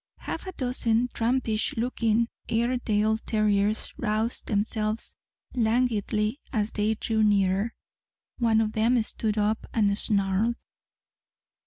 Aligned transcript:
Half 0.21 0.47
a 0.47 0.51
dozen 0.53 1.09
trampish 1.09 1.77
looking 1.77 2.27
Airedale 2.49 3.19
terriers 3.19 3.93
roused 3.99 4.47
themselves 4.47 5.15
languidly 5.53 6.39
as 6.51 6.71
they 6.71 6.95
drew 6.95 7.21
nearer. 7.21 7.75
One 8.39 8.61
of 8.61 8.71
them 8.73 8.99
stood 9.03 9.37
up 9.37 9.67
and 9.75 9.95
snarled. 9.95 10.55